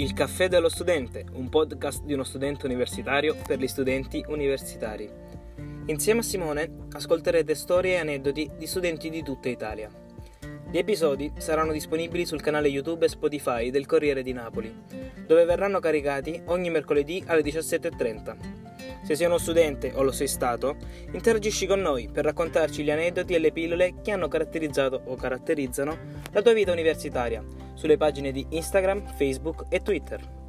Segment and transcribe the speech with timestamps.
[0.00, 5.06] Il caffè dello studente, un podcast di uno studente universitario per gli studenti universitari.
[5.88, 9.90] Insieme a Simone ascolterete storie e aneddoti di studenti di tutta Italia.
[10.70, 14.74] Gli episodi saranno disponibili sul canale YouTube e Spotify del Corriere di Napoli,
[15.26, 19.04] dove verranno caricati ogni mercoledì alle 17.30.
[19.04, 20.76] Se sei uno studente o lo sei stato,
[21.12, 25.98] interagisci con noi per raccontarci gli aneddoti e le pillole che hanno caratterizzato o caratterizzano
[26.30, 30.39] la tua vita universitaria sulle pagine di Instagram, Facebook e Twitter.